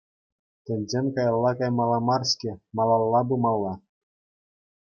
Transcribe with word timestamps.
Тӗнчен 0.69 1.05
каялла 1.17 1.51
каймалла 1.59 1.99
мар-ҫке, 2.07 2.51
малалла 2.81 3.21
пымалла. 3.33 3.73